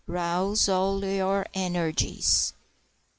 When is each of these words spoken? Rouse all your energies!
Rouse 0.07 0.67
all 0.67 1.05
your 1.05 1.45
energies! 1.53 2.53